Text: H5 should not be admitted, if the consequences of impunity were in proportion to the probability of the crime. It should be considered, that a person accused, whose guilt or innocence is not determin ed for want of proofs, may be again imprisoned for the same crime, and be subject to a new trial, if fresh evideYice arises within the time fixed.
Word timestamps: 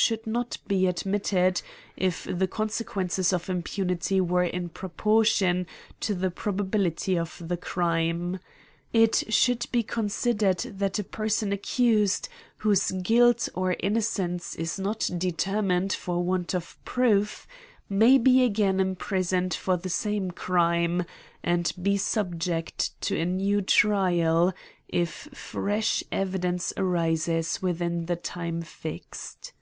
H5 0.00 0.02
should 0.04 0.26
not 0.26 0.56
be 0.66 0.86
admitted, 0.86 1.60
if 1.94 2.24
the 2.24 2.48
consequences 2.48 3.34
of 3.34 3.50
impunity 3.50 4.18
were 4.18 4.44
in 4.44 4.70
proportion 4.70 5.66
to 6.00 6.14
the 6.14 6.30
probability 6.30 7.18
of 7.18 7.36
the 7.46 7.58
crime. 7.58 8.40
It 8.94 9.22
should 9.28 9.66
be 9.70 9.82
considered, 9.82 10.60
that 10.60 10.98
a 10.98 11.04
person 11.04 11.52
accused, 11.52 12.30
whose 12.56 12.92
guilt 12.92 13.50
or 13.54 13.76
innocence 13.78 14.54
is 14.54 14.78
not 14.78 15.00
determin 15.00 15.84
ed 15.84 15.92
for 15.92 16.24
want 16.24 16.54
of 16.54 16.82
proofs, 16.86 17.46
may 17.90 18.16
be 18.16 18.42
again 18.42 18.80
imprisoned 18.80 19.52
for 19.52 19.76
the 19.76 19.90
same 19.90 20.30
crime, 20.30 21.04
and 21.42 21.74
be 21.80 21.98
subject 21.98 22.98
to 23.02 23.20
a 23.20 23.26
new 23.26 23.60
trial, 23.60 24.54
if 24.88 25.28
fresh 25.34 26.02
evideYice 26.10 26.72
arises 26.78 27.60
within 27.60 28.06
the 28.06 28.16
time 28.16 28.62
fixed. 28.62 29.52